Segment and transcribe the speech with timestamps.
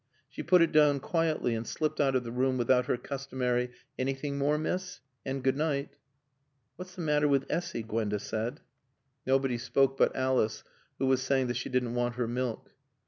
[0.27, 3.69] She put it down quietly and slipped out of the room without her customary
[3.99, 5.89] "Anything more, Miss?" and "Good night."
[6.75, 8.61] "What's the matter with Essy?" Gwenda said.
[9.27, 10.63] Nobody spoke but Alice
[10.97, 12.71] who was saying that she didn't want her milk.